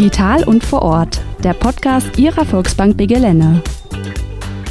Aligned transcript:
Digital 0.00 0.44
und 0.44 0.64
vor 0.64 0.80
Ort, 0.80 1.20
der 1.44 1.52
Podcast 1.52 2.18
Ihrer 2.18 2.46
Volksbank 2.46 2.96
Begelene. 2.96 3.62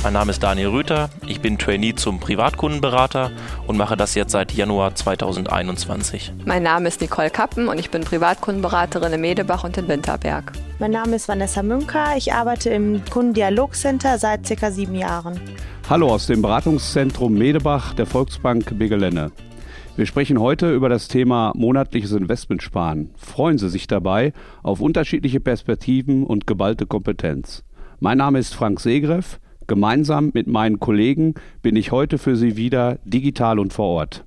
Mein 0.02 0.14
Name 0.14 0.32
ist 0.32 0.42
Daniel 0.42 0.70
Rüther, 0.70 1.12
ich 1.28 1.40
bin 1.40 1.60
Trainee 1.60 1.94
zum 1.94 2.20
Privatkundenberater 2.20 3.30
und 3.68 3.78
mache 3.78 3.96
das 3.96 4.16
jetzt 4.16 4.32
seit 4.32 4.52
Januar 4.54 4.96
2021. 4.96 6.34
Mein 6.46 6.64
Name 6.64 6.88
ist 6.88 7.00
Nicole 7.00 7.30
Kappen 7.30 7.68
und 7.68 7.80
ich 7.80 7.92
bin 7.92 8.02
Privatkundenberaterin 8.02 9.14
in 9.14 9.22
Medebach 9.22 9.64
und 9.64 9.78
in 9.78 9.88
Winterberg. 9.88 10.52
Mein 10.80 10.90
Name 10.90 11.18
ist 11.18 11.28
Vanessa 11.28 11.62
Münker, 11.62 12.18
ich 12.18 12.34
arbeite 12.34 12.72
im 12.72 13.04
Kundendialogcenter 13.08 14.18
seit 14.18 14.48
circa 14.48 14.72
sieben 14.72 14.96
Jahren. 14.96 15.40
Hallo 15.88 16.08
aus 16.08 16.26
dem 16.26 16.42
Beratungszentrum 16.42 17.36
Medebach 17.36 17.94
der 17.94 18.08
Volksbank 18.08 18.80
Begelene. 18.80 19.32
Wir 20.00 20.06
sprechen 20.06 20.40
heute 20.40 20.74
über 20.74 20.88
das 20.88 21.10
Thema 21.10 21.52
monatliches 21.58 22.14
Investmentsparen. 22.14 23.10
Freuen 23.18 23.58
Sie 23.58 23.68
sich 23.68 23.86
dabei 23.86 24.32
auf 24.64 24.80
unterschiedliche 24.80 25.42
Perspektiven 25.42 26.24
und 26.24 26.48
geballte 26.48 26.86
Kompetenz. 26.86 27.66
Mein 28.00 28.18
Name 28.18 28.40
ist 28.40 28.56
Frank 28.56 28.80
Segreff. 28.80 29.42
Gemeinsam 29.68 30.32
mit 30.34 30.48
meinen 30.48 30.80
Kollegen 30.80 31.34
bin 31.62 31.76
ich 31.76 31.92
heute 31.92 32.18
für 32.18 32.38
Sie 32.38 32.56
wieder 32.56 33.00
digital 33.04 33.60
und 33.60 33.74
vor 33.74 33.88
Ort. 33.88 34.24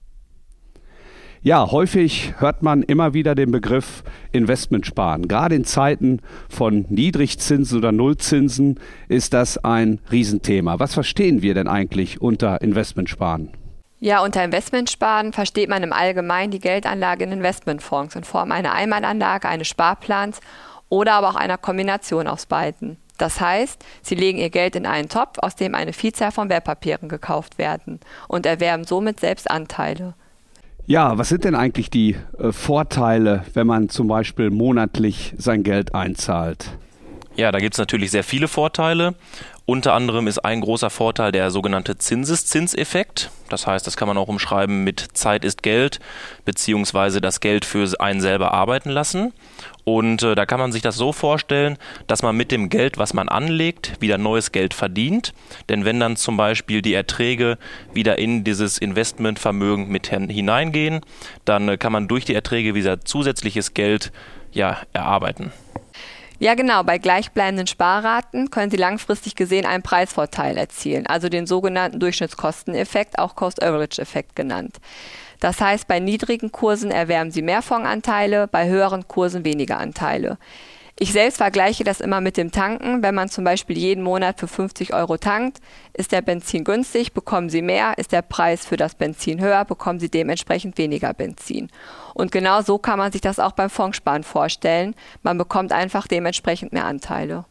Ja, 1.40 1.70
häufig 1.70 2.34
hört 2.36 2.62
man 2.62 2.82
immer 2.82 3.14
wieder 3.14 3.34
den 3.34 3.50
Begriff 3.50 4.04
Investmentsparen. 4.30 5.26
Gerade 5.26 5.54
in 5.54 5.64
Zeiten 5.64 6.20
von 6.50 6.84
Niedrigzinsen 6.90 7.78
oder 7.78 7.92
Nullzinsen 7.92 8.78
ist 9.08 9.32
das 9.32 9.56
ein 9.56 10.00
Riesenthema. 10.10 10.80
Was 10.80 10.92
verstehen 10.92 11.40
wir 11.40 11.54
denn 11.54 11.66
eigentlich 11.66 12.20
unter 12.20 12.60
Investmentsparen? 12.60 13.52
Ja, 14.04 14.24
unter 14.24 14.42
Investmentsparen 14.42 15.32
versteht 15.32 15.68
man 15.68 15.84
im 15.84 15.92
Allgemeinen 15.92 16.50
die 16.50 16.58
Geldanlage 16.58 17.22
in 17.22 17.30
Investmentfonds 17.30 18.16
in 18.16 18.24
Form 18.24 18.50
einer 18.50 18.72
Einmalanlage, 18.72 19.48
eines 19.48 19.68
Sparplans 19.68 20.40
oder 20.88 21.12
aber 21.12 21.28
auch 21.28 21.36
einer 21.36 21.56
Kombination 21.56 22.26
aus 22.26 22.46
beiden. 22.46 22.96
Das 23.16 23.40
heißt, 23.40 23.84
Sie 24.02 24.16
legen 24.16 24.38
Ihr 24.38 24.50
Geld 24.50 24.74
in 24.74 24.86
einen 24.86 25.08
Topf, 25.08 25.38
aus 25.38 25.54
dem 25.54 25.76
eine 25.76 25.92
Vielzahl 25.92 26.32
von 26.32 26.48
Wertpapieren 26.48 27.08
gekauft 27.08 27.58
werden 27.58 28.00
und 28.26 28.44
erwerben 28.44 28.82
somit 28.82 29.20
selbst 29.20 29.48
Anteile. 29.48 30.14
Ja, 30.84 31.16
was 31.16 31.28
sind 31.28 31.44
denn 31.44 31.54
eigentlich 31.54 31.88
die 31.88 32.16
äh, 32.40 32.50
Vorteile, 32.50 33.44
wenn 33.54 33.68
man 33.68 33.88
zum 33.88 34.08
Beispiel 34.08 34.50
monatlich 34.50 35.32
sein 35.38 35.62
Geld 35.62 35.94
einzahlt? 35.94 36.76
Ja, 37.36 37.50
da 37.50 37.60
gibt 37.60 37.74
es 37.74 37.78
natürlich 37.78 38.10
sehr 38.10 38.24
viele 38.24 38.48
Vorteile. 38.48 39.14
Unter 39.64 39.94
anderem 39.94 40.26
ist 40.26 40.40
ein 40.40 40.60
großer 40.60 40.90
Vorteil 40.90 41.30
der 41.30 41.52
sogenannte 41.52 41.96
Zinseszinseffekt. 41.96 43.30
Das 43.48 43.66
heißt, 43.66 43.86
das 43.86 43.96
kann 43.96 44.08
man 44.08 44.18
auch 44.18 44.26
umschreiben 44.26 44.82
mit 44.82 45.00
Zeit 45.12 45.44
ist 45.44 45.62
Geld, 45.62 46.00
beziehungsweise 46.44 47.20
das 47.20 47.38
Geld 47.38 47.64
für 47.64 47.88
einen 48.00 48.20
selber 48.20 48.52
arbeiten 48.52 48.90
lassen. 48.90 49.32
Und 49.84 50.22
äh, 50.24 50.34
da 50.34 50.46
kann 50.46 50.58
man 50.58 50.72
sich 50.72 50.82
das 50.82 50.96
so 50.96 51.12
vorstellen, 51.12 51.78
dass 52.08 52.22
man 52.22 52.36
mit 52.36 52.50
dem 52.50 52.70
Geld, 52.70 52.98
was 52.98 53.14
man 53.14 53.28
anlegt, 53.28 54.00
wieder 54.00 54.18
neues 54.18 54.50
Geld 54.50 54.74
verdient. 54.74 55.32
Denn 55.68 55.84
wenn 55.84 56.00
dann 56.00 56.16
zum 56.16 56.36
Beispiel 56.36 56.82
die 56.82 56.94
Erträge 56.94 57.56
wieder 57.92 58.18
in 58.18 58.42
dieses 58.42 58.78
Investmentvermögen 58.78 59.88
mit 59.88 60.08
hineingehen, 60.08 61.02
dann 61.44 61.68
äh, 61.68 61.76
kann 61.76 61.92
man 61.92 62.08
durch 62.08 62.24
die 62.24 62.34
Erträge 62.34 62.74
wieder 62.74 63.04
zusätzliches 63.04 63.74
Geld 63.74 64.12
ja, 64.52 64.78
erarbeiten. 64.92 65.52
Ja, 66.42 66.54
genau. 66.54 66.82
Bei 66.82 66.98
gleichbleibenden 66.98 67.68
Sparraten 67.68 68.50
können 68.50 68.68
Sie 68.68 68.76
langfristig 68.76 69.36
gesehen 69.36 69.64
einen 69.64 69.84
Preisvorteil 69.84 70.56
erzielen, 70.58 71.06
also 71.06 71.28
den 71.28 71.46
sogenannten 71.46 72.00
Durchschnittskosteneffekt, 72.00 73.20
auch 73.20 73.36
Cost-Average-Effekt 73.36 74.34
genannt. 74.34 74.78
Das 75.38 75.60
heißt, 75.60 75.86
bei 75.86 76.00
niedrigen 76.00 76.50
Kursen 76.50 76.90
erwerben 76.90 77.30
Sie 77.30 77.42
mehr 77.42 77.62
Fondsanteile, 77.62 78.48
bei 78.48 78.68
höheren 78.68 79.06
Kursen 79.06 79.44
weniger 79.44 79.78
Anteile. 79.78 80.36
Ich 81.02 81.10
selbst 81.10 81.38
vergleiche 81.38 81.82
das 81.82 82.00
immer 82.00 82.20
mit 82.20 82.36
dem 82.36 82.52
Tanken. 82.52 83.02
Wenn 83.02 83.16
man 83.16 83.28
zum 83.28 83.42
Beispiel 83.42 83.76
jeden 83.76 84.04
Monat 84.04 84.38
für 84.38 84.46
50 84.46 84.94
Euro 84.94 85.16
tankt, 85.16 85.58
ist 85.94 86.12
der 86.12 86.22
Benzin 86.22 86.62
günstig, 86.62 87.12
bekommen 87.12 87.50
Sie 87.50 87.60
mehr, 87.60 87.98
ist 87.98 88.12
der 88.12 88.22
Preis 88.22 88.64
für 88.64 88.76
das 88.76 88.94
Benzin 88.94 89.40
höher, 89.40 89.64
bekommen 89.64 89.98
Sie 89.98 90.08
dementsprechend 90.08 90.78
weniger 90.78 91.12
Benzin. 91.12 91.70
Und 92.14 92.30
genau 92.30 92.62
so 92.62 92.78
kann 92.78 93.00
man 93.00 93.10
sich 93.10 93.20
das 93.20 93.40
auch 93.40 93.50
beim 93.50 93.68
Fondssparen 93.68 94.22
vorstellen. 94.22 94.94
Man 95.24 95.38
bekommt 95.38 95.72
einfach 95.72 96.06
dementsprechend 96.06 96.72
mehr 96.72 96.84
Anteile. 96.84 97.46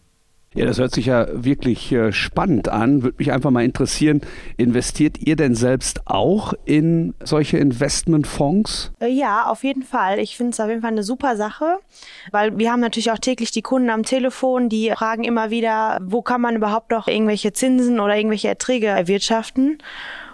Ja, 0.53 0.65
das 0.65 0.79
hört 0.79 0.93
sich 0.93 1.05
ja 1.05 1.27
wirklich 1.31 1.93
äh, 1.93 2.11
spannend 2.11 2.67
an. 2.67 3.03
Würde 3.03 3.15
mich 3.19 3.31
einfach 3.31 3.51
mal 3.51 3.63
interessieren, 3.63 4.19
investiert 4.57 5.17
ihr 5.19 5.37
denn 5.37 5.55
selbst 5.55 6.01
auch 6.07 6.53
in 6.65 7.13
solche 7.23 7.57
Investmentfonds? 7.57 8.91
Äh, 8.99 9.07
ja, 9.07 9.45
auf 9.45 9.63
jeden 9.63 9.83
Fall. 9.83 10.19
Ich 10.19 10.35
finde 10.35 10.51
es 10.51 10.59
auf 10.59 10.67
jeden 10.67 10.81
Fall 10.81 10.91
eine 10.91 11.03
super 11.03 11.37
Sache, 11.37 11.77
weil 12.31 12.57
wir 12.57 12.69
haben 12.69 12.81
natürlich 12.81 13.11
auch 13.11 13.17
täglich 13.17 13.51
die 13.51 13.61
Kunden 13.61 13.89
am 13.89 14.03
Telefon, 14.03 14.67
die 14.67 14.91
fragen 14.91 15.23
immer 15.23 15.51
wieder, 15.51 15.99
wo 16.03 16.21
kann 16.21 16.41
man 16.41 16.57
überhaupt 16.57 16.91
noch 16.91 17.07
irgendwelche 17.07 17.53
Zinsen 17.53 18.01
oder 18.01 18.17
irgendwelche 18.17 18.49
Erträge 18.49 18.87
erwirtschaften? 18.87 19.77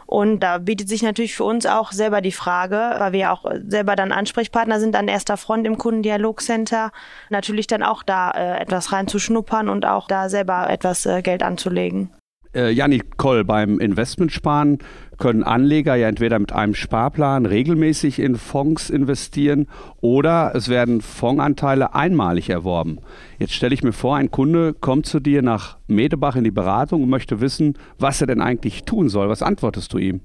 Und 0.08 0.40
da 0.40 0.58
bietet 0.58 0.88
sich 0.88 1.04
natürlich 1.04 1.36
für 1.36 1.44
uns 1.44 1.66
auch 1.66 1.92
selber 1.92 2.22
die 2.22 2.32
Frage, 2.32 2.96
weil 2.98 3.12
wir 3.12 3.34
auch 3.34 3.44
selber 3.68 3.98
dann 3.98 4.14
Ansprechpartner 4.14 4.80
sind 4.80 4.96
an 4.96 5.10
erster 5.10 5.36
Front 5.36 5.68
im 5.68 5.78
Kundendialogcenter, 5.78 6.92
natürlich 7.30 7.68
dann 7.68 7.84
auch 7.84 8.04
da 8.04 8.32
äh, 8.32 8.62
etwas 8.62 8.94
reinzuschnuppern 8.94 9.68
und 9.68 9.86
auch 9.86 10.08
da 10.08 10.30
selber 10.30 10.70
etwas 10.70 11.06
äh, 11.06 11.22
Geld 11.22 11.44
anzulegen. 11.44 12.10
Äh, 12.58 12.72
Janik 12.72 13.18
Koll, 13.18 13.44
beim 13.44 13.80
Investmentsparen 13.80 14.80
können 15.20 15.44
Anleger 15.44 15.94
ja 15.94 16.08
entweder 16.08 16.40
mit 16.40 16.54
einem 16.54 16.74
Sparplan 16.74 17.46
regelmäßig 17.46 18.18
in 18.18 18.36
Fonds 18.36 18.90
investieren 18.90 19.68
oder 20.02 20.54
es 20.56 20.68
werden 20.68 21.02
Fondsanteile 21.02 21.94
einmalig 21.94 22.50
erworben. 22.50 22.98
Jetzt 23.38 23.54
stelle 23.54 23.76
ich 23.76 23.84
mir 23.84 23.94
vor, 23.94 24.16
ein 24.16 24.32
Kunde 24.32 24.74
kommt 24.74 25.06
zu 25.06 25.20
dir 25.20 25.44
nach 25.44 25.78
Medebach 25.86 26.36
in 26.36 26.46
die 26.46 26.52
Beratung 26.52 27.04
und 27.04 27.10
möchte 27.10 27.42
wissen, 27.42 27.78
was 28.00 28.22
er 28.22 28.28
denn 28.28 28.42
eigentlich 28.42 28.86
tun 28.86 29.08
soll. 29.08 29.30
Was 29.30 29.44
antwortest 29.44 29.94
du 29.94 30.00
ihm? 30.00 30.22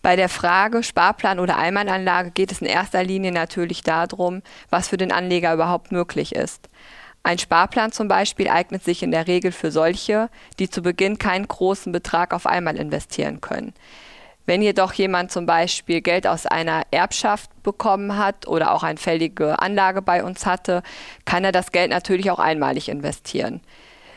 Bei 0.00 0.14
der 0.16 0.28
Frage 0.28 0.82
Sparplan 0.82 1.40
oder 1.40 1.56
Einmalanlage 1.56 2.30
geht 2.30 2.52
es 2.52 2.60
in 2.60 2.68
erster 2.68 3.02
Linie 3.02 3.32
natürlich 3.32 3.82
darum, 3.82 4.42
was 4.70 4.86
für 4.86 4.98
den 4.98 5.10
Anleger 5.10 5.52
überhaupt 5.54 5.90
möglich 5.90 6.34
ist. 6.36 6.68
Ein 7.26 7.38
Sparplan 7.38 7.90
zum 7.90 8.06
Beispiel 8.06 8.48
eignet 8.48 8.84
sich 8.84 9.02
in 9.02 9.10
der 9.10 9.26
Regel 9.26 9.50
für 9.50 9.70
solche, 9.70 10.28
die 10.58 10.68
zu 10.68 10.82
Beginn 10.82 11.16
keinen 11.16 11.48
großen 11.48 11.90
Betrag 11.90 12.34
auf 12.34 12.46
einmal 12.46 12.76
investieren 12.76 13.40
können. 13.40 13.72
Wenn 14.44 14.60
jedoch 14.60 14.92
jemand 14.92 15.32
zum 15.32 15.46
Beispiel 15.46 16.02
Geld 16.02 16.26
aus 16.26 16.44
einer 16.44 16.82
Erbschaft 16.90 17.50
bekommen 17.62 18.18
hat 18.18 18.46
oder 18.46 18.74
auch 18.74 18.82
eine 18.82 18.98
fällige 18.98 19.58
Anlage 19.58 20.02
bei 20.02 20.22
uns 20.22 20.44
hatte, 20.44 20.82
kann 21.24 21.44
er 21.44 21.52
das 21.52 21.72
Geld 21.72 21.90
natürlich 21.90 22.30
auch 22.30 22.38
einmalig 22.38 22.90
investieren. 22.90 23.62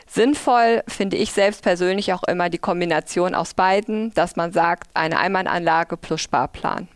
Sinnvoll 0.06 0.82
finde 0.86 1.16
ich 1.16 1.32
selbst 1.32 1.62
persönlich 1.62 2.12
auch 2.12 2.24
immer 2.24 2.50
die 2.50 2.58
Kombination 2.58 3.34
aus 3.34 3.54
beiden, 3.54 4.12
dass 4.12 4.36
man 4.36 4.52
sagt, 4.52 4.90
eine 4.92 5.18
Einmalanlage 5.18 5.96
plus 5.96 6.20
Sparplan. 6.20 6.88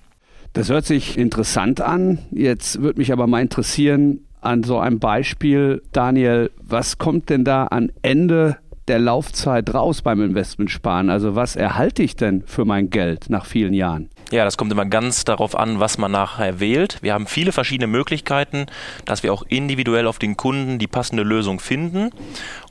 Das 0.53 0.69
hört 0.69 0.85
sich 0.85 1.17
interessant 1.17 1.81
an. 1.81 2.19
Jetzt 2.31 2.83
würde 2.83 2.99
mich 2.99 3.13
aber 3.13 3.27
mal 3.27 3.41
interessieren, 3.41 4.27
an 4.43 4.63
so 4.63 4.79
einem 4.79 4.99
Beispiel, 4.99 5.83
Daniel, 5.93 6.51
was 6.61 6.99
kommt 6.99 7.31
denn 7.31 7.45
da 7.45 7.65
an 7.65 7.91
Ende 8.03 8.59
der 8.89 8.99
Laufzeit 8.99 9.73
raus 9.73 10.03
beim 10.03 10.21
Investmentsparen? 10.21 11.09
Also 11.09 11.35
was 11.35 11.57
erhalte 11.57 12.03
ich 12.03 12.17
denn 12.17 12.43
für 12.47 12.65
mein 12.65 12.91
Geld 12.91 13.31
nach 13.31 13.47
vielen 13.47 13.75
Jahren? 13.75 14.11
Ja, 14.33 14.45
das 14.45 14.57
kommt 14.57 14.73
immer 14.73 14.87
ganz 14.87 15.25
darauf 15.25 15.55
an, 15.57 15.79
was 15.79 15.99
man 15.99 16.11
nachher 16.11 16.59
wählt. 16.59 16.99
Wir 17.03 17.13
haben 17.13 17.27
viele 17.27 17.53
verschiedene 17.53 17.87
Möglichkeiten, 17.87 18.67
dass 19.05 19.23
wir 19.23 19.33
auch 19.33 19.45
individuell 19.47 20.07
auf 20.07 20.19
den 20.19 20.37
Kunden 20.37 20.79
die 20.79 20.87
passende 20.87 21.23
Lösung 21.23 21.61
finden. 21.61 22.11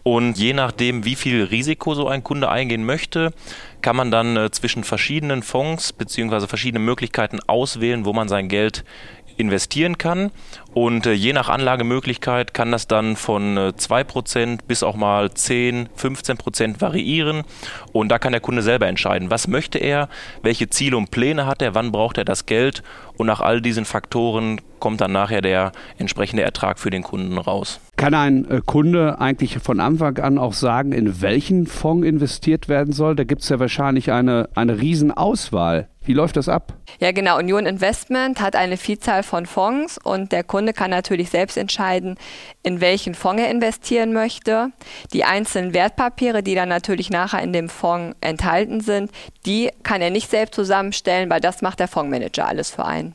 Und 0.04 0.40
je 0.40 0.54
nachdem, 0.54 1.06
wie 1.06 1.16
viel 1.16 1.44
Risiko 1.44 1.94
so 1.94 2.08
ein 2.08 2.24
Kunde 2.24 2.50
eingehen 2.50 2.84
möchte, 2.84 3.32
kann 3.82 3.96
man 3.96 4.10
dann 4.10 4.36
äh, 4.38 4.52
zwischen 4.52 4.84
verschiedenen 4.84 5.44
Fonds 5.44 5.94
bzw. 5.94 6.48
verschiedene 6.48 6.84
Möglichkeiten 6.84 7.40
auswählen, 7.46 8.06
wo 8.06 8.14
man 8.14 8.28
sein 8.28 8.48
Geld 8.48 8.84
investieren 9.42 9.98
kann. 9.98 10.32
Und 10.74 11.06
äh, 11.06 11.12
je 11.12 11.34
nach 11.34 11.50
Anlagemöglichkeit 11.50 12.54
kann 12.54 12.72
das 12.72 12.88
dann 12.88 13.16
von 13.16 13.58
äh, 13.58 13.74
2% 13.78 14.60
bis 14.68 14.84
auch 14.84 14.96
mal 14.96 15.34
10, 15.34 15.90
15% 15.90 16.80
variieren. 16.80 17.44
Und 17.92 18.10
da 18.10 18.20
kann 18.20 18.32
der 18.32 18.42
Kunde 18.42 18.62
selber 18.62 18.88
entscheiden, 18.88 19.30
was 19.30 19.48
möchte 19.48 19.80
er, 19.80 20.08
welche 20.42 20.70
Ziele 20.70 20.96
und 20.96 21.12
Pläne 21.12 21.46
hat 21.46 21.62
er, 21.62 21.76
wann 21.76 21.92
braucht 21.92 22.18
er 22.18 22.26
das 22.26 22.46
Geld. 22.46 22.84
Und 23.18 23.28
nach 23.28 23.42
all 23.42 23.62
diesen 23.62 23.86
Faktoren 23.86 24.62
kommt 24.80 25.02
dann 25.02 25.12
nachher 25.12 25.42
der 25.42 25.74
entsprechende 25.98 26.44
Ertrag 26.44 26.80
für 26.80 26.90
den 26.90 27.04
Kunden 27.04 27.38
raus. 27.38 27.80
Kann 28.02 28.16
ein 28.16 28.50
äh, 28.50 28.62
Kunde 28.66 29.22
eigentlich 29.22 29.60
von 29.60 29.80
Anfang 29.80 30.18
an 30.18 30.40
auch 30.40 30.54
sagen, 30.54 30.92
in 30.92 31.22
welchen 31.22 31.68
Fonds 31.68 32.08
investiert 32.08 32.68
werden 32.68 32.94
soll? 32.94 33.16
Da 33.16 33.26
gibt 33.26 33.44
es 33.44 33.50
ja 33.50 33.60
wahrscheinlich 33.60 34.12
eine, 34.12 34.50
eine 34.56 34.82
Riesenauswahl. 34.82 35.88
Wie 36.04 36.14
läuft 36.14 36.36
das 36.36 36.50
ab? 36.50 36.74
Ja, 37.00 37.12
genau. 37.12 37.38
Union 37.38 37.68
Investment 37.68 38.42
hat 38.42 38.56
eine 38.56 38.78
Vielzahl 38.78 39.22
von 39.22 39.46
Fonds 39.46 40.00
und 40.04 40.32
der 40.32 40.44
Kunde 40.44 40.74
kann 40.74 40.90
natürlich 40.90 41.30
selbst 41.30 41.58
entscheiden, 41.58 42.16
in 42.64 42.82
welchen 42.82 43.14
Fonds 43.14 43.44
er 43.44 43.52
investieren 43.52 44.14
möchte. 44.14 44.72
Die 45.14 45.24
einzelnen 45.24 45.76
Wertpapiere, 45.76 46.42
die 46.42 46.56
dann 46.56 46.70
natürlich 46.70 47.12
nachher 47.12 47.44
in 47.44 47.54
dem 47.54 47.70
Fonds 47.70 48.18
enthalten 48.20 48.82
sind, 48.82 49.12
die 49.46 49.70
kann 49.84 50.02
er 50.02 50.10
nicht 50.10 50.32
selbst 50.32 50.56
zusammenstellen, 50.56 51.30
weil 51.30 51.40
das 51.40 51.62
macht 51.62 51.80
der 51.80 51.88
Fondsmanager 51.88 52.48
alles 52.48 52.72
für 52.72 52.84
einen. 52.84 53.14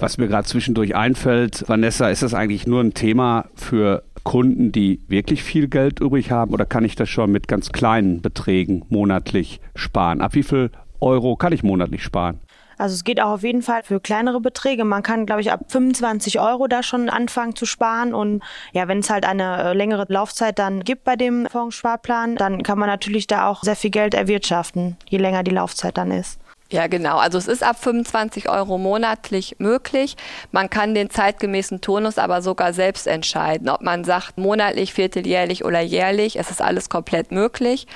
Was 0.00 0.16
mir 0.16 0.28
gerade 0.28 0.48
zwischendurch 0.48 0.96
einfällt, 0.96 1.68
Vanessa, 1.68 2.08
ist 2.08 2.22
das 2.22 2.32
eigentlich 2.32 2.66
nur 2.66 2.80
ein 2.80 2.94
Thema 2.94 3.44
für 3.54 4.02
Kunden, 4.24 4.72
die 4.72 4.98
wirklich 5.08 5.42
viel 5.42 5.68
Geld 5.68 6.00
übrig 6.00 6.30
haben 6.30 6.54
oder 6.54 6.64
kann 6.64 6.86
ich 6.86 6.96
das 6.96 7.10
schon 7.10 7.30
mit 7.30 7.48
ganz 7.48 7.70
kleinen 7.70 8.22
Beträgen 8.22 8.82
monatlich 8.88 9.60
sparen? 9.74 10.22
Ab 10.22 10.34
wie 10.34 10.42
viel 10.42 10.70
Euro 11.00 11.36
kann 11.36 11.52
ich 11.52 11.62
monatlich 11.62 12.02
sparen? 12.02 12.40
Also 12.78 12.94
es 12.94 13.04
geht 13.04 13.20
auch 13.20 13.28
auf 13.28 13.42
jeden 13.42 13.60
Fall 13.60 13.82
für 13.82 14.00
kleinere 14.00 14.40
Beträge. 14.40 14.84
Man 14.84 15.02
kann, 15.02 15.26
glaube 15.26 15.42
ich, 15.42 15.52
ab 15.52 15.66
25 15.68 16.40
Euro 16.40 16.66
da 16.66 16.82
schon 16.82 17.10
anfangen 17.10 17.54
zu 17.54 17.66
sparen. 17.66 18.14
Und 18.14 18.42
ja, 18.72 18.88
wenn 18.88 19.00
es 19.00 19.10
halt 19.10 19.26
eine 19.26 19.62
äh, 19.62 19.72
längere 19.74 20.06
Laufzeit 20.08 20.58
dann 20.58 20.82
gibt 20.82 21.04
bei 21.04 21.14
dem 21.14 21.46
Fondssparplan, 21.46 22.36
dann 22.36 22.62
kann 22.62 22.78
man 22.78 22.88
natürlich 22.88 23.26
da 23.26 23.48
auch 23.48 23.62
sehr 23.62 23.76
viel 23.76 23.90
Geld 23.90 24.14
erwirtschaften, 24.14 24.96
je 25.10 25.18
länger 25.18 25.42
die 25.42 25.50
Laufzeit 25.50 25.98
dann 25.98 26.10
ist. 26.10 26.39
Ja, 26.72 26.86
genau. 26.86 27.18
Also 27.18 27.36
es 27.36 27.48
ist 27.48 27.64
ab 27.64 27.82
25 27.82 28.48
Euro 28.48 28.78
monatlich 28.78 29.56
möglich. 29.58 30.16
Man 30.52 30.70
kann 30.70 30.94
den 30.94 31.10
zeitgemäßen 31.10 31.80
Turnus 31.80 32.16
aber 32.16 32.42
sogar 32.42 32.72
selbst 32.72 33.08
entscheiden, 33.08 33.68
ob 33.68 33.80
man 33.80 34.04
sagt 34.04 34.38
monatlich, 34.38 34.94
vierteljährlich 34.94 35.64
oder 35.64 35.80
jährlich. 35.80 36.38
Es 36.38 36.50
ist 36.50 36.62
alles 36.62 36.88
komplett 36.88 37.32
möglich. 37.32 37.88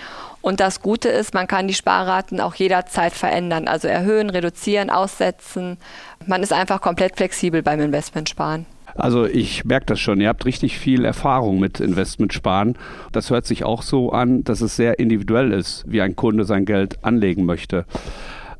Und 0.43 0.59
das 0.59 0.83
Gute 0.83 1.09
ist, 1.09 1.35
man 1.35 1.47
kann 1.47 1.69
die 1.69 1.75
Sparraten 1.75 2.41
auch 2.41 2.57
jederzeit 2.57 3.13
verändern, 3.13 3.69
also 3.69 3.87
erhöhen, 3.87 4.29
reduzieren, 4.29 4.91
aussetzen. 4.91 5.79
Man 6.27 6.43
ist 6.43 6.53
einfach 6.53 6.81
komplett 6.81 7.17
flexibel 7.17 7.63
beim 7.63 7.81
Investmentsparen. 7.81 8.67
Also 8.97 9.25
ich 9.25 9.65
merke 9.65 9.87
das 9.87 10.01
schon, 10.01 10.21
ihr 10.21 10.29
habt 10.29 10.45
richtig 10.45 10.79
viel 10.79 11.05
Erfahrung 11.05 11.59
mit 11.59 11.81
Investmentsparen. 11.81 12.77
Das 13.13 13.31
hört 13.31 13.47
sich 13.47 13.65
auch 13.65 13.83
so 13.83 14.13
an, 14.13 14.45
dass 14.45 14.61
es 14.61 14.77
sehr 14.77 14.99
individuell 14.99 15.53
ist, 15.53 15.85
wie 15.87 16.01
ein 16.01 16.15
Kunde 16.15 16.45
sein 16.45 16.65
Geld 16.65 17.03
anlegen 17.03 17.45
möchte. 17.45 17.87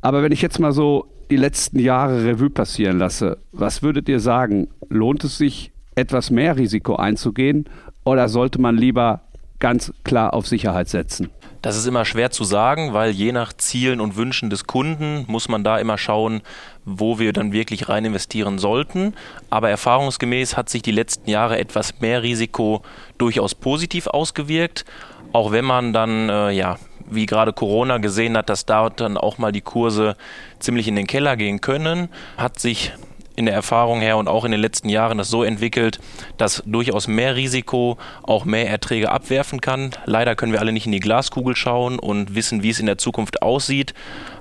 Aber 0.05 0.21
wenn 0.21 0.31
ich 0.31 0.43
jetzt 0.43 0.59
mal 0.59 0.71
so 0.71 1.07
die 1.31 1.35
letzten 1.35 1.79
Jahre 1.79 2.23
Revue 2.23 2.51
passieren 2.51 2.99
lasse, 2.99 3.39
was 3.51 3.81
würdet 3.81 4.07
ihr 4.07 4.19
sagen? 4.19 4.67
Lohnt 4.87 5.23
es 5.23 5.39
sich, 5.39 5.71
etwas 5.95 6.29
mehr 6.29 6.57
Risiko 6.57 6.95
einzugehen 6.95 7.67
oder 8.03 8.29
sollte 8.29 8.61
man 8.61 8.77
lieber 8.77 9.21
ganz 9.57 9.91
klar 10.03 10.35
auf 10.35 10.45
Sicherheit 10.45 10.89
setzen? 10.89 11.31
Das 11.63 11.75
ist 11.75 11.87
immer 11.87 12.05
schwer 12.05 12.29
zu 12.29 12.43
sagen, 12.43 12.93
weil 12.93 13.09
je 13.09 13.31
nach 13.31 13.51
Zielen 13.53 13.99
und 13.99 14.15
Wünschen 14.15 14.51
des 14.51 14.67
Kunden 14.67 15.25
muss 15.27 15.49
man 15.49 15.63
da 15.63 15.79
immer 15.79 15.97
schauen, 15.97 16.41
wo 16.85 17.17
wir 17.17 17.33
dann 17.33 17.51
wirklich 17.51 17.89
rein 17.89 18.05
investieren 18.05 18.59
sollten. 18.59 19.15
Aber 19.49 19.71
erfahrungsgemäß 19.71 20.55
hat 20.55 20.69
sich 20.69 20.83
die 20.83 20.91
letzten 20.91 21.31
Jahre 21.31 21.57
etwas 21.57 21.99
mehr 21.99 22.21
Risiko 22.21 22.83
durchaus 23.17 23.55
positiv 23.55 24.05
ausgewirkt, 24.05 24.85
auch 25.31 25.51
wenn 25.51 25.65
man 25.65 25.93
dann 25.93 26.29
äh, 26.29 26.51
ja 26.51 26.77
wie 27.09 27.25
gerade 27.25 27.53
Corona 27.53 27.97
gesehen 27.97 28.37
hat, 28.37 28.49
dass 28.49 28.65
da 28.65 28.89
dann 28.89 29.17
auch 29.17 29.37
mal 29.37 29.51
die 29.51 29.61
Kurse 29.61 30.15
ziemlich 30.59 30.87
in 30.87 30.95
den 30.95 31.07
Keller 31.07 31.37
gehen 31.37 31.61
können, 31.61 32.09
hat 32.37 32.59
sich 32.59 32.93
in 33.35 33.45
der 33.45 33.53
Erfahrung 33.53 33.99
her 33.99 34.17
und 34.17 34.27
auch 34.27 34.45
in 34.45 34.51
den 34.51 34.61
letzten 34.61 34.89
Jahren 34.89 35.17
das 35.17 35.29
so 35.29 35.43
entwickelt, 35.43 35.99
dass 36.37 36.63
durchaus 36.65 37.07
mehr 37.07 37.35
Risiko 37.35 37.97
auch 38.23 38.45
mehr 38.45 38.69
Erträge 38.69 39.11
abwerfen 39.11 39.61
kann. 39.61 39.91
Leider 40.05 40.35
können 40.35 40.53
wir 40.53 40.61
alle 40.61 40.71
nicht 40.71 40.85
in 40.85 40.91
die 40.91 40.99
Glaskugel 40.99 41.55
schauen 41.55 41.99
und 41.99 42.35
wissen, 42.35 42.63
wie 42.63 42.69
es 42.69 42.79
in 42.79 42.85
der 42.85 42.97
Zukunft 42.97 43.41
aussieht. 43.41 43.93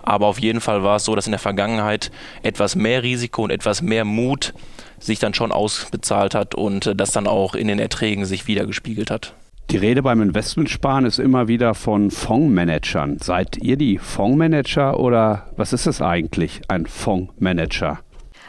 Aber 0.02 0.26
auf 0.26 0.38
jeden 0.38 0.60
Fall 0.60 0.82
war 0.84 0.96
es 0.96 1.04
so, 1.04 1.14
dass 1.16 1.26
in 1.26 1.32
der 1.32 1.40
Vergangenheit 1.40 2.10
etwas 2.42 2.76
mehr 2.76 3.02
Risiko 3.02 3.42
und 3.42 3.50
etwas 3.50 3.82
mehr 3.82 4.04
Mut 4.04 4.54
sich 4.98 5.18
dann 5.18 5.34
schon 5.34 5.52
ausbezahlt 5.52 6.34
hat 6.34 6.54
und 6.54 6.92
das 6.96 7.10
dann 7.10 7.26
auch 7.26 7.54
in 7.54 7.68
den 7.68 7.78
Erträgen 7.78 8.24
sich 8.24 8.46
wiedergespiegelt 8.46 9.10
hat. 9.10 9.34
Die 9.70 9.76
Rede 9.76 10.02
beim 10.02 10.22
Investmentsparen 10.22 11.06
ist 11.06 11.18
immer 11.18 11.48
wieder 11.48 11.74
von 11.74 12.10
Fondsmanagern. 12.10 13.18
Seid 13.18 13.56
ihr 13.56 13.76
die 13.76 13.98
Fondsmanager 13.98 15.00
oder 15.00 15.48
was 15.56 15.72
ist 15.72 15.86
es 15.86 16.00
eigentlich, 16.00 16.60
ein 16.68 16.86
Fondsmanager? 16.86 17.98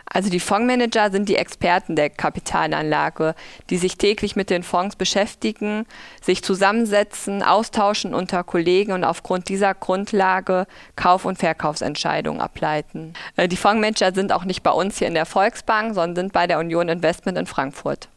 Also 0.06 0.30
die 0.30 0.40
Fondsmanager 0.40 1.12
sind 1.12 1.28
die 1.28 1.36
Experten 1.36 1.96
der 1.96 2.10
Kapitalanlage, 2.10 3.36
die 3.70 3.78
sich 3.78 3.98
täglich 3.98 4.36
mit 4.36 4.50
den 4.50 4.64
Fonds 4.64 4.96
beschäftigen, 4.96 5.86
sich 6.22 6.44
zusammensetzen, 6.44 7.44
austauschen 7.44 8.14
unter 8.14 8.44
Kollegen 8.44 8.92
und 8.92 9.04
aufgrund 9.04 9.50
dieser 9.50 9.74
Grundlage 9.74 10.68
Kauf- 10.96 11.26
und 11.26 11.38
Verkaufsentscheidungen 11.38 12.40
ableiten. 12.40 13.14
Äh, 13.36 13.48
die 13.48 13.58
Fondsmanager 13.58 14.14
sind 14.14 14.32
auch 14.32 14.46
nicht 14.46 14.64
bei 14.64 14.72
uns 14.72 15.00
hier 15.00 15.08
in 15.08 15.16
der 15.16 15.26
Volksbank, 15.26 15.96
sondern 15.96 16.16
sind 16.16 16.34
bei 16.34 16.48
der 16.48 16.60
Union 16.60 16.88
Investment 16.88 17.38
in 17.38 17.46
Frankfurt. 17.46 18.10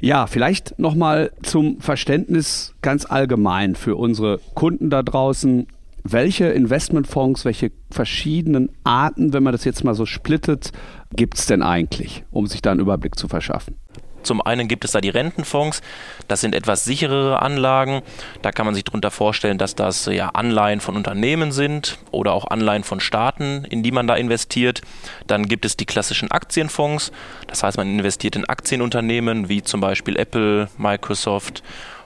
Ja, 0.00 0.26
vielleicht 0.26 0.78
nochmal 0.78 1.32
zum 1.42 1.80
Verständnis 1.80 2.74
ganz 2.82 3.04
allgemein 3.04 3.74
für 3.74 3.96
unsere 3.96 4.40
Kunden 4.54 4.90
da 4.90 5.02
draußen. 5.02 5.66
Welche 6.04 6.46
Investmentfonds, 6.46 7.44
welche 7.44 7.72
verschiedenen 7.90 8.70
Arten, 8.84 9.32
wenn 9.32 9.42
man 9.42 9.52
das 9.52 9.64
jetzt 9.64 9.82
mal 9.82 9.94
so 9.94 10.06
splittet, 10.06 10.70
gibt 11.14 11.36
es 11.38 11.46
denn 11.46 11.62
eigentlich, 11.62 12.24
um 12.30 12.46
sich 12.46 12.62
da 12.62 12.70
einen 12.70 12.80
Überblick 12.80 13.18
zu 13.18 13.28
verschaffen? 13.28 13.74
Zum 14.22 14.42
einen 14.42 14.68
gibt 14.68 14.84
es 14.84 14.92
da 14.92 15.00
die 15.00 15.08
Rentenfonds, 15.08 15.80
das 16.26 16.40
sind 16.40 16.54
etwas 16.54 16.84
sicherere 16.84 17.40
Anlagen. 17.42 18.02
Da 18.42 18.52
kann 18.52 18.66
man 18.66 18.74
sich 18.74 18.84
darunter 18.84 19.10
vorstellen, 19.10 19.58
dass 19.58 19.74
das 19.74 20.06
ja 20.06 20.30
Anleihen 20.30 20.80
von 20.80 20.96
Unternehmen 20.96 21.52
sind 21.52 21.98
oder 22.10 22.32
auch 22.32 22.46
Anleihen 22.46 22.84
von 22.84 23.00
Staaten, 23.00 23.64
in 23.64 23.82
die 23.82 23.92
man 23.92 24.06
da 24.06 24.14
investiert. 24.16 24.82
Dann 25.26 25.46
gibt 25.46 25.64
es 25.64 25.76
die 25.76 25.86
klassischen 25.86 26.30
Aktienfonds, 26.30 27.12
das 27.46 27.62
heißt, 27.62 27.76
man 27.76 27.88
investiert 27.88 28.36
in 28.36 28.44
Aktienunternehmen 28.44 29.48
wie 29.48 29.62
zum 29.62 29.80
Beispiel 29.80 30.16
Apple, 30.16 30.68
Microsoft 30.76 31.62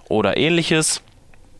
oder 0.08 0.36
ähnliches. 0.36 1.02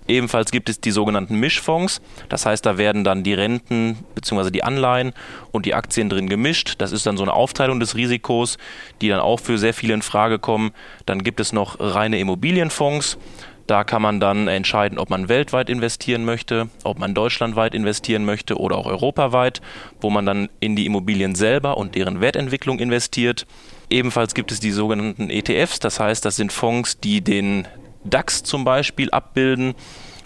Ebenfalls 0.08 0.50
gibt 0.50 0.68
es 0.68 0.80
die 0.80 0.90
sogenannten 0.90 1.36
Mischfonds. 1.36 2.00
Das 2.28 2.44
heißt, 2.44 2.66
da 2.66 2.76
werden 2.76 3.04
dann 3.04 3.22
die 3.22 3.34
Renten 3.34 3.98
bzw. 4.14 4.50
die 4.50 4.64
Anleihen 4.64 5.12
und 5.52 5.66
die 5.66 5.74
Aktien 5.74 6.08
drin 6.08 6.28
gemischt. 6.28 6.74
Das 6.78 6.92
ist 6.92 7.06
dann 7.06 7.16
so 7.16 7.22
eine 7.22 7.32
Aufteilung 7.32 7.80
des 7.80 7.94
Risikos, 7.94 8.58
die 9.00 9.08
dann 9.08 9.20
auch 9.20 9.40
für 9.40 9.58
sehr 9.58 9.74
viele 9.74 9.94
in 9.94 10.02
Frage 10.02 10.38
kommen. 10.38 10.72
Dann 11.06 11.22
gibt 11.22 11.40
es 11.40 11.52
noch 11.52 11.76
reine 11.78 12.18
Immobilienfonds. 12.18 13.18
Da 13.66 13.84
kann 13.84 14.02
man 14.02 14.18
dann 14.18 14.48
entscheiden, 14.48 14.98
ob 14.98 15.08
man 15.08 15.28
weltweit 15.28 15.70
investieren 15.70 16.24
möchte, 16.24 16.68
ob 16.82 16.98
man 16.98 17.14
deutschlandweit 17.14 17.74
investieren 17.74 18.24
möchte 18.24 18.58
oder 18.58 18.76
auch 18.76 18.86
europaweit, 18.86 19.62
wo 20.00 20.10
man 20.10 20.26
dann 20.26 20.48
in 20.58 20.74
die 20.74 20.84
Immobilien 20.84 21.34
selber 21.36 21.76
und 21.76 21.94
deren 21.94 22.20
Wertentwicklung 22.20 22.80
investiert. 22.80 23.46
Ebenfalls 23.88 24.34
gibt 24.34 24.50
es 24.50 24.58
die 24.58 24.72
sogenannten 24.72 25.30
ETFs, 25.30 25.78
das 25.78 26.00
heißt, 26.00 26.24
das 26.24 26.36
sind 26.36 26.52
Fonds, 26.52 26.98
die 26.98 27.20
den 27.20 27.68
DAX 28.04 28.42
zum 28.42 28.64
Beispiel 28.64 29.10
abbilden 29.10 29.74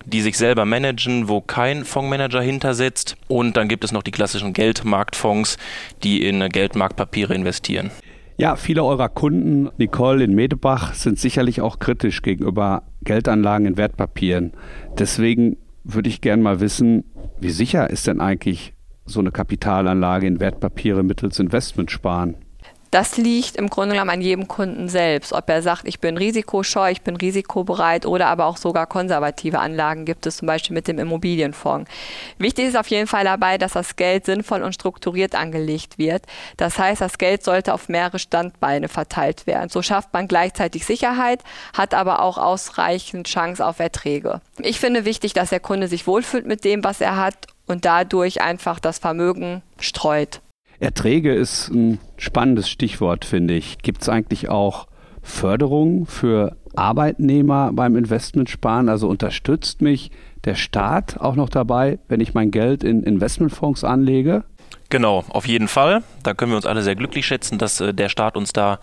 die 0.07 0.23
sich 0.23 0.39
selber 0.39 0.65
managen, 0.65 1.29
wo 1.29 1.41
kein 1.41 1.85
Fondsmanager 1.85 2.41
hintersetzt. 2.41 3.17
Und 3.29 3.57
dann 3.57 3.69
gibt 3.69 3.85
es 3.85 3.93
noch 3.93 4.03
die 4.03 4.13
klassischen 4.13 4.53
Geldmarktfonds, 4.53 5.59
die 6.03 6.25
in 6.27 6.49
Geldmarktpapiere 6.49 7.35
investieren. 7.35 7.91
Ja, 8.39 8.57
viele 8.57 8.85
eurer 8.85 9.09
Kunden, 9.09 9.71
Nicole 9.79 10.23
in 10.23 10.35
Medebach, 10.35 10.95
sind 10.95 11.19
sicherlich 11.19 11.61
auch 11.61 11.79
kritisch 11.79 12.23
gegenüber 12.23 12.83
Geldanlagen 13.03 13.67
in 13.67 13.77
Wertpapieren. 13.77 14.53
Deswegen 14.99 15.57
würde 15.85 16.09
ich 16.09 16.21
gerne 16.21 16.43
mal 16.43 16.61
wissen, 16.61 17.05
wie 17.41 17.51
sicher 17.51 17.89
ist 17.91 18.07
denn 18.07 18.21
eigentlich 18.21 18.75
so 19.07 19.21
eine 19.21 19.31
Kapitalanlage 19.31 20.27
in 20.27 20.41
Wertpapiere 20.41 21.03
mittels 21.03 21.39
Investment 21.39 21.91
sparen? 21.91 22.37
Das 22.91 23.17
liegt 23.17 23.57
im 23.57 23.69
Grunde 23.69 23.95
genommen 23.95 24.11
an 24.11 24.21
jedem 24.21 24.49
Kunden 24.49 24.89
selbst. 24.89 25.33
Ob 25.33 25.49
er 25.49 25.63
sagt, 25.63 25.87
ich 25.87 26.01
bin 26.01 26.17
risikoscheu, 26.17 26.91
ich 26.91 27.03
bin 27.03 27.17
risikobereit 27.17 28.07
oder 28.07 28.29
aber 28.29 28.47
auch 28.47 28.57
sogar 28.57 28.87
konservative 28.87 29.59
Anlagen 29.59 30.05
gibt 30.05 30.27
es 30.27 30.39
zum 30.39 30.47
Beispiel 30.47 30.75
mit 30.75 30.89
dem 30.89 30.99
Immobilienfonds. 30.99 31.91
Wichtig 32.39 32.67
ist 32.69 32.77
auf 32.77 32.89
jeden 32.89 33.07
Fall 33.07 33.25
dabei, 33.25 33.59
dass 33.59 33.73
das 33.73 33.97
Geld 33.97 34.27
sinnvoll 34.27 34.63
und 34.63 34.73
strukturiert 34.73 35.35
angelegt 35.35 35.99
wird. 35.99 36.23
Das 36.57 36.79
heißt, 36.79 37.01
das 37.01 37.19
Geld 37.19 37.43
sollte 37.43 37.75
auf 37.75 37.89
mehrere 37.89 38.19
Standbeine 38.19 38.89
verteilt 38.89 39.47
werden. 39.47 39.69
So 39.69 39.83
schafft 39.83 40.13
man 40.13 40.29
gleichzeitig 40.29 40.87
Sicherheit, 40.87 41.43
hat 41.77 41.93
aber 41.93 42.23
auch 42.23 42.39
ausreichend 42.39 43.27
Chance 43.27 43.67
auf 43.67 43.81
Erträge. 43.81 44.41
Ich 44.59 44.79
finde 44.79 45.05
wichtig, 45.05 45.33
dass 45.33 45.51
der 45.51 45.61
Kunde 45.61 45.89
sich 45.89 46.07
wohlfühlt 46.07 46.47
mit 46.47 46.65
dem, 46.65 46.85
was 46.85 47.01
er 47.01 47.17
hat 47.17 47.47
und 47.67 47.85
dadurch 47.85 48.41
einfach 48.41 48.79
das 48.79 48.99
Vermögen 48.99 49.63
streut. 49.81 50.41
Erträge 50.81 51.33
ist 51.33 51.69
ein 51.69 51.99
spannendes 52.17 52.69
Stichwort, 52.69 53.25
finde 53.25 53.55
ich. 53.55 53.79
Gibt 53.79 54.03
es 54.03 54.09
eigentlich 54.09 54.49
auch 54.49 54.87
Förderung 55.23 56.07
für 56.07 56.57
Arbeitnehmer 56.75 57.73
beim 57.73 57.97
Investmentsparen? 57.97 58.89
Also 58.89 59.09
unterstützt 59.09 59.81
mich 59.81 60.11
der 60.45 60.55
Staat 60.55 61.19
auch 61.21 61.35
noch 61.35 61.49
dabei, 61.49 61.99
wenn 62.09 62.21
ich 62.21 62.35
mein 62.35 62.51
Geld 62.51 62.85
in 62.85 63.03
Investmentfonds 63.03 63.85
anlege? 63.85 64.45
Genau, 64.89 65.25
auf 65.31 65.49
jeden 65.49 65.67
Fall. 65.67 66.05
Da 66.23 66.33
können 66.33 66.53
wir 66.53 66.57
uns 66.57 66.67
alle 66.67 66.83
sehr 66.83 66.95
glücklich 66.95 67.27
schätzen, 67.27 67.59
dass 67.59 67.81
äh, 67.81 67.93
der 67.93 68.09
Staat 68.09 68.37
uns 68.37 68.53
da 68.53 68.79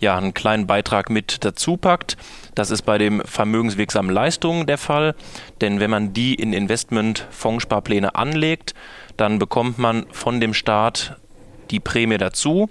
ja 0.00 0.16
einen 0.16 0.34
kleinen 0.34 0.66
Beitrag 0.66 1.10
mit 1.10 1.44
dazu 1.44 1.76
packt. 1.76 2.16
Das 2.56 2.72
ist 2.72 2.82
bei 2.82 2.98
den 2.98 3.22
vermögenswirksamen 3.24 4.12
Leistungen 4.12 4.66
der 4.66 4.78
Fall, 4.78 5.14
denn 5.60 5.78
wenn 5.78 5.90
man 5.90 6.12
die 6.12 6.34
in 6.34 6.52
Investmentfondssparpläne 6.52 8.16
anlegt, 8.16 8.74
dann 9.16 9.38
bekommt 9.38 9.78
man 9.78 10.06
von 10.10 10.40
dem 10.40 10.54
Staat 10.54 11.20
die 11.70 11.80
Prämie 11.80 12.18
dazu. 12.18 12.68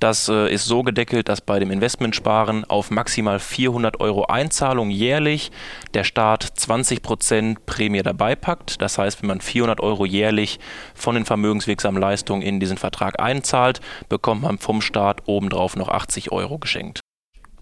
Das 0.00 0.28
äh, 0.28 0.52
ist 0.52 0.66
so 0.66 0.82
gedeckelt, 0.82 1.28
dass 1.28 1.40
bei 1.40 1.58
dem 1.58 1.70
Investmentsparen 1.70 2.64
auf 2.64 2.90
maximal 2.90 3.38
400 3.38 3.98
Euro 4.00 4.26
Einzahlung 4.26 4.90
jährlich 4.90 5.50
der 5.94 6.04
Staat 6.04 6.42
20 6.42 7.02
Prozent 7.02 7.64
Prämie 7.64 8.02
dabei 8.02 8.36
packt. 8.36 8.82
Das 8.82 8.98
heißt, 8.98 9.22
wenn 9.22 9.28
man 9.28 9.40
400 9.40 9.80
Euro 9.80 10.04
jährlich 10.04 10.60
von 10.94 11.14
den 11.14 11.24
vermögenswirksamen 11.24 12.00
Leistungen 12.00 12.42
in 12.42 12.60
diesen 12.60 12.76
Vertrag 12.76 13.20
einzahlt, 13.20 13.80
bekommt 14.08 14.42
man 14.42 14.58
vom 14.58 14.82
Staat 14.82 15.22
obendrauf 15.26 15.76
noch 15.76 15.88
80 15.88 16.30
Euro 16.30 16.58
geschenkt. 16.58 17.00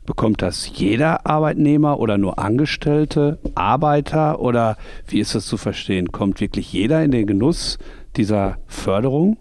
Bekommt 0.04 0.42
das 0.42 0.68
jeder 0.74 1.24
Arbeitnehmer 1.24 1.98
oder 1.98 2.18
nur 2.18 2.38
Angestellte, 2.38 3.38
Arbeiter 3.54 4.40
oder 4.40 4.76
wie 5.06 5.20
ist 5.20 5.34
das 5.34 5.46
zu 5.46 5.56
verstehen? 5.56 6.12
Kommt 6.12 6.40
wirklich 6.40 6.72
jeder 6.72 7.02
in 7.02 7.10
den 7.10 7.26
Genuss 7.26 7.78
dieser 8.16 8.58
Förderung? 8.66 9.38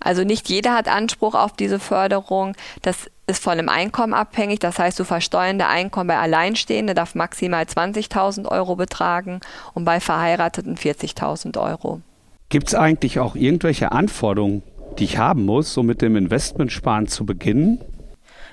Also 0.00 0.24
nicht 0.24 0.48
jeder 0.48 0.74
hat 0.74 0.88
Anspruch 0.88 1.34
auf 1.34 1.52
diese 1.52 1.78
Förderung. 1.78 2.54
Das 2.82 3.10
ist 3.26 3.42
von 3.42 3.56
dem 3.56 3.68
Einkommen 3.68 4.14
abhängig. 4.14 4.60
Das 4.60 4.78
heißt, 4.78 4.98
du 4.98 5.04
versteuernde 5.04 5.66
Einkommen 5.66 6.08
bei 6.08 6.18
Alleinstehenden 6.18 6.94
darf 6.96 7.14
maximal 7.14 7.64
20.000 7.64 8.46
Euro 8.46 8.76
betragen 8.76 9.40
und 9.74 9.84
bei 9.84 10.00
Verheirateten 10.00 10.76
40.000 10.76 11.60
Euro. 11.60 12.00
Gibt 12.48 12.68
es 12.68 12.74
eigentlich 12.74 13.18
auch 13.18 13.34
irgendwelche 13.34 13.92
Anforderungen, 13.92 14.62
die 14.98 15.04
ich 15.04 15.18
haben 15.18 15.44
muss, 15.44 15.76
um 15.76 15.86
mit 15.86 16.02
dem 16.02 16.16
Investmentsparen 16.16 17.08
zu 17.08 17.24
beginnen? 17.24 17.80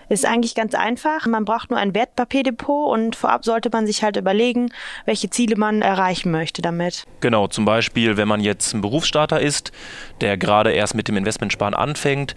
Ist 0.09 0.25
eigentlich 0.25 0.55
ganz 0.55 0.73
einfach. 0.73 1.27
Man 1.27 1.45
braucht 1.45 1.69
nur 1.69 1.79
ein 1.79 1.93
Wertpapierdepot 1.93 2.91
und 2.91 3.15
vorab 3.15 3.45
sollte 3.45 3.69
man 3.71 3.85
sich 3.85 4.03
halt 4.03 4.17
überlegen, 4.17 4.71
welche 5.05 5.29
Ziele 5.29 5.55
man 5.55 5.81
erreichen 5.81 6.31
möchte 6.31 6.61
damit. 6.61 7.05
Genau, 7.21 7.47
zum 7.47 7.65
Beispiel, 7.65 8.17
wenn 8.17 8.27
man 8.27 8.41
jetzt 8.41 8.73
ein 8.73 8.81
Berufsstarter 8.81 9.39
ist, 9.39 9.71
der 10.21 10.37
gerade 10.37 10.71
erst 10.71 10.95
mit 10.95 11.07
dem 11.07 11.15
Investmentsparen 11.15 11.75
anfängt, 11.75 12.35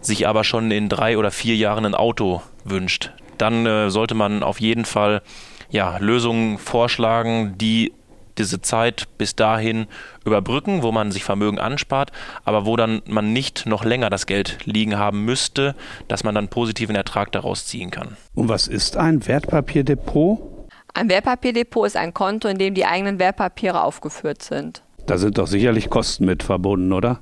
sich 0.00 0.28
aber 0.28 0.44
schon 0.44 0.70
in 0.70 0.88
drei 0.88 1.18
oder 1.18 1.32
vier 1.32 1.56
Jahren 1.56 1.84
ein 1.84 1.94
Auto 1.94 2.40
wünscht, 2.64 3.10
dann 3.36 3.66
äh, 3.66 3.90
sollte 3.90 4.14
man 4.14 4.42
auf 4.44 4.60
jeden 4.60 4.84
Fall 4.84 5.22
ja, 5.70 5.98
Lösungen 5.98 6.58
vorschlagen, 6.58 7.56
die 7.58 7.92
diese 8.38 8.60
Zeit 8.60 9.08
bis 9.18 9.36
dahin 9.36 9.86
überbrücken, 10.24 10.82
wo 10.82 10.92
man 10.92 11.10
sich 11.12 11.24
Vermögen 11.24 11.58
anspart, 11.58 12.12
aber 12.44 12.66
wo 12.66 12.76
dann 12.76 13.02
man 13.06 13.32
nicht 13.32 13.66
noch 13.66 13.84
länger 13.84 14.10
das 14.10 14.26
Geld 14.26 14.58
liegen 14.64 14.98
haben 14.98 15.24
müsste, 15.24 15.74
dass 16.08 16.24
man 16.24 16.34
dann 16.34 16.48
positiven 16.48 16.96
Ertrag 16.96 17.32
daraus 17.32 17.66
ziehen 17.66 17.90
kann. 17.90 18.16
Und 18.34 18.48
was 18.48 18.68
ist 18.68 18.96
ein 18.96 19.26
Wertpapierdepot? 19.26 20.68
Ein 20.94 21.08
Wertpapierdepot 21.08 21.86
ist 21.86 21.96
ein 21.96 22.14
Konto, 22.14 22.48
in 22.48 22.58
dem 22.58 22.74
die 22.74 22.86
eigenen 22.86 23.18
Wertpapiere 23.18 23.82
aufgeführt 23.82 24.42
sind. 24.42 24.82
Da 25.06 25.18
sind 25.18 25.38
doch 25.38 25.46
sicherlich 25.46 25.90
Kosten 25.90 26.24
mit 26.24 26.42
verbunden, 26.42 26.92
oder? 26.92 27.20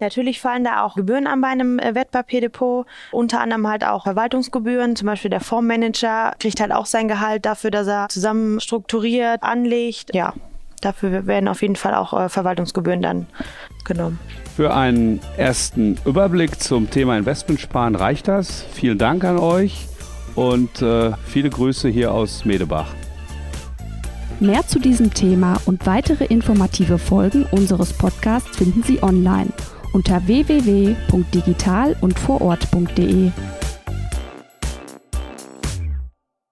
Natürlich 0.00 0.40
fallen 0.40 0.64
da 0.64 0.82
auch 0.82 0.94
Gebühren 0.94 1.26
an 1.26 1.42
bei 1.42 1.48
einem 1.48 1.78
äh, 1.78 1.94
Wertpapierdepot, 1.94 2.86
unter 3.12 3.40
anderem 3.40 3.68
halt 3.68 3.84
auch 3.84 4.04
Verwaltungsgebühren. 4.04 4.96
Zum 4.96 5.06
Beispiel 5.06 5.30
der 5.30 5.40
Fondsmanager 5.40 6.32
kriegt 6.40 6.60
halt 6.60 6.72
auch 6.72 6.86
sein 6.86 7.06
Gehalt 7.06 7.44
dafür, 7.44 7.70
dass 7.70 7.86
er 7.86 8.08
zusammen 8.08 8.60
strukturiert, 8.60 9.42
anlegt. 9.42 10.14
Ja, 10.14 10.32
dafür 10.80 11.26
werden 11.26 11.48
auf 11.48 11.62
jeden 11.62 11.76
Fall 11.76 11.94
auch 11.94 12.12
äh, 12.12 12.28
Verwaltungsgebühren 12.28 13.02
dann 13.02 13.26
genommen. 13.84 14.18
Für 14.56 14.74
einen 14.74 15.20
ersten 15.36 15.98
Überblick 16.04 16.60
zum 16.60 16.90
Thema 16.90 17.16
Investmentsparen 17.16 17.94
reicht 17.94 18.28
das. 18.28 18.64
Vielen 18.72 18.98
Dank 18.98 19.24
an 19.24 19.38
euch 19.38 19.86
und 20.34 20.82
äh, 20.82 21.12
viele 21.26 21.50
Grüße 21.50 21.88
hier 21.88 22.12
aus 22.12 22.44
Medebach. 22.44 22.88
Mehr 24.40 24.66
zu 24.66 24.78
diesem 24.78 25.12
Thema 25.12 25.60
und 25.66 25.86
weitere 25.86 26.24
informative 26.24 26.98
Folgen 26.98 27.44
unseres 27.50 27.92
Podcasts 27.92 28.56
finden 28.56 28.82
Sie 28.82 29.02
online 29.02 29.50
unter 29.92 30.26
www.digital 30.26 31.96
und 32.00 32.18
vorort.de. 32.18 33.32